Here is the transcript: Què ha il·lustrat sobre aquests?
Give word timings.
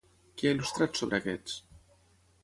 Què 0.41 0.47
ha 0.47 0.53
il·lustrat 0.53 0.97
sobre 1.01 1.19
aquests? 1.21 1.59